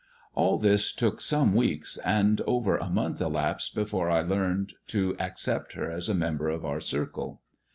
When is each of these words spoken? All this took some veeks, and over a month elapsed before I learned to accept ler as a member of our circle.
All 0.33 0.57
this 0.57 0.93
took 0.93 1.21
some 1.21 1.53
veeks, 1.53 1.99
and 2.03 2.41
over 2.47 2.75
a 2.75 2.89
month 2.89 3.21
elapsed 3.21 3.75
before 3.75 4.09
I 4.09 4.21
learned 4.21 4.73
to 4.87 5.15
accept 5.19 5.77
ler 5.77 5.91
as 5.91 6.09
a 6.09 6.15
member 6.15 6.49
of 6.49 6.65
our 6.65 6.79
circle. 6.81 7.39